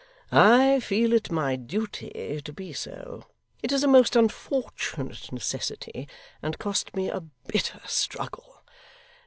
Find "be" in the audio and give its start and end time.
2.51-2.73